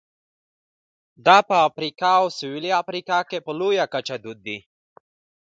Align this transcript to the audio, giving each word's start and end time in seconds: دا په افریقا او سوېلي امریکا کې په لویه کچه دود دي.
دا 1.25 1.37
په 1.49 1.55
افریقا 1.69 2.11
او 2.21 2.27
سوېلي 2.37 2.71
امریکا 2.81 3.19
کې 3.29 3.37
په 3.45 3.51
لویه 3.59 3.85
کچه 3.93 4.15
دود 4.23 4.39
دي. 4.47 4.57